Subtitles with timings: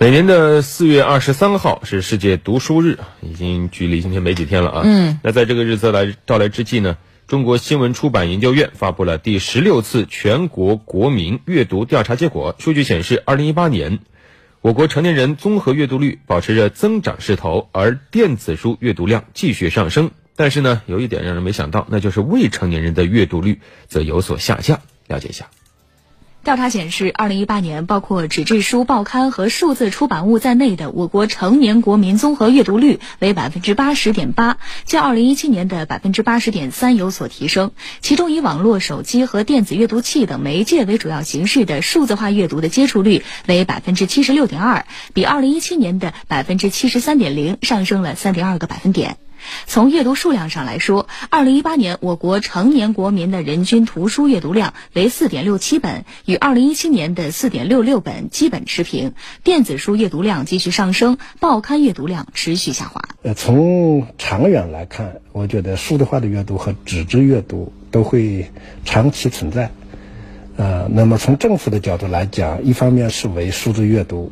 [0.00, 4.82] 每年的四月二十三号是世界读书日，已经距离今天没几天了啊。
[4.82, 6.96] 嗯，那在这个日子来到来之际呢，
[7.26, 12.56] 中国新闻出版研究院发布了第十六次全国国民阅读调查结果。
[12.58, 13.98] 数据显示，二零一八年，
[14.62, 20.12] 我国成年人综合阅读率保持着增长势头，而电子书阅读量继续上升。
[20.34, 24.80] 但是呢，有一点让人没想到，那就是未成年人的阅读率则有所下降。
[25.08, 25.50] 了解一下。
[26.42, 37.72] 调查显示，二零一八年，包括纸质书、报刊和数字出版物在内的我国成年国民综合阅读率为百分之八十点八，较二零一七年的百分之八十点三有所提升。
[38.00, 49.18] 其中，以网络、手机和电子阅读器等媒介为主要形式的数字化阅读的接触率为百分之七十六点二，比二零一七年的百分之七十三点零上升了三点二个百分点。
[49.66, 59.14] 从阅读数量上来说，二零一八年我国成年国民的人均图书阅读量为四点六七本，与二零一七年的四点六六本基本持平。
[59.44, 63.02] 电子书阅读量继续上升，报刊阅读量持续下滑。
[63.22, 68.50] 呃，从长远来看，我觉得数字化的阅读和纸质阅读都会
[68.84, 69.70] 长期存在。
[70.56, 74.30] 呃，那么从政府的角度来讲，一方面是为数字阅读，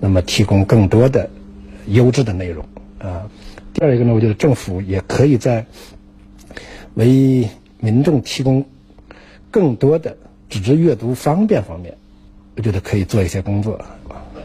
[0.00, 1.28] 那么提供更多的
[1.86, 2.64] 优质的内容
[2.98, 3.28] 啊。
[3.72, 5.64] 第二一个呢，我觉得政府也可以在
[6.94, 8.64] 为民众提供
[9.50, 10.16] 更多的
[10.48, 11.96] 纸质阅读方便方面，
[12.56, 13.80] 我觉得可以做一些工作。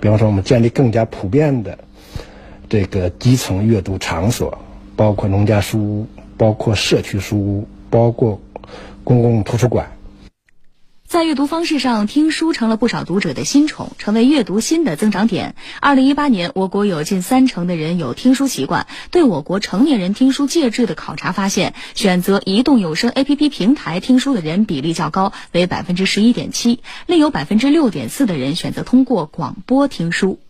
[0.00, 1.78] 比方说，我们建立更加普遍的
[2.68, 4.56] 这个基层阅读场所，
[4.94, 8.38] 包括农家书屋，包括社区书屋，包括
[9.02, 9.90] 公共图书馆。
[11.14, 15.54] 在阅读方式上，听书成了不少读者的新宠，成为阅读新的增长点。
[15.80, 18.88] 二零一八年，我国有近三成的人有听书习惯。
[19.12, 30.40] 对我国成年人听书介质的考察发现，选择移动有声 APP 平台听书的人比例较高，为百分之十一点七，另有百分之六点四的人选择通过广播听书。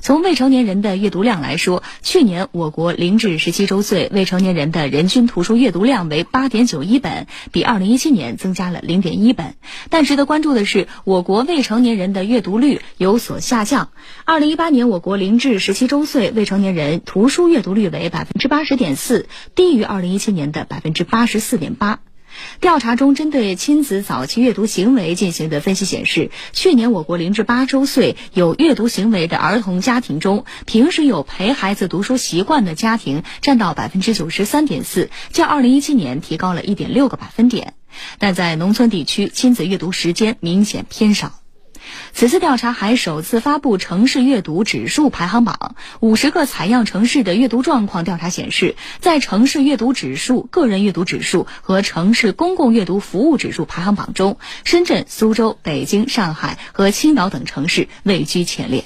[0.00, 9.54] 从未成年人的阅读量来说，去年我国零至十七周岁未成年人的人均图书阅读量为八点九一本，比二零一七年增加了零点一本。
[9.90, 13.90] 但值得关注的是，我国未成年人的阅读率有所下降。
[14.24, 22.00] 二零一八年，我国零至十七周岁未成年人图书阅读率为百分之八十点四，低于二零一七年的百分之八十四点八。
[22.60, 37.74] 调查中针对亲子早期阅读行为进行的分析显示，去年我国零至八周岁有阅读行为的儿童家庭中，平时有陪孩子读书习惯的家庭占到百分之九十三点四，较二零一七年提高了一点六个百分点。
[38.18, 41.43] 但在农村地区，亲子阅读时间明显偏少。
[42.12, 45.76] 此次调查还首次发布城市阅读指数排行榜。
[46.00, 58.84] 五十个采样城市的阅读状况调查显示，在城市阅读指数、个人阅读指数和城市公共阅读服务指数排行榜中，深圳、苏州、北京、上海和青岛等城市位居前列。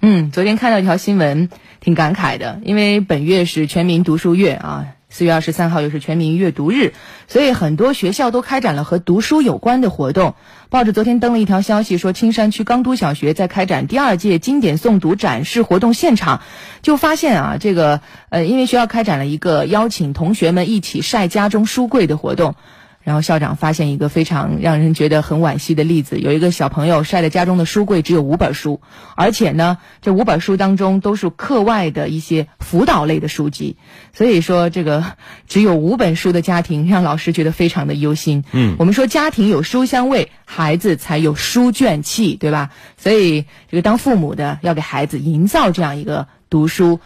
[0.00, 1.48] 嗯，昨天看到一条新闻，
[1.80, 4.86] 挺感慨的，因为本月是全民读书月啊。
[5.12, 6.94] 四月二十三号又是全民阅读日，
[7.28, 10.34] 所以很多学校都开展了和读书有关的活动。
[10.70, 16.40] 报纸昨天登了一条消息，说青山区钢都小学在开展第二届经典诵读展示活动现场，
[16.80, 18.00] 就发现啊，这个
[18.30, 22.54] 呃，因为学校开展了一个邀请同学们一起晒家中书柜的活动。
[23.02, 28.80] 然后校长发现一个非常让人觉得很惋惜的例子，有一个小朋友晒的家中的书柜只有五本书，
[29.16, 33.76] 而且呢，这五本书当中都是课外的一些辅导类的书籍，
[34.12, 35.04] 所以说这个
[35.46, 38.44] 只有五本书的家庭让老师觉得非常的忧心。
[38.52, 42.70] 嗯，我们说家庭有书香味，孩子才有书卷气，对吧？
[42.96, 47.00] 所以这个当父母的要给孩子营造这样一个读书。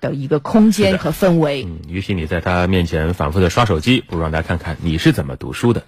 [0.00, 1.64] 的一个空间和氛围。
[1.64, 5.82] 嗯，与其你在他面前反复的刷手机，不如让他看看你是怎么读书的。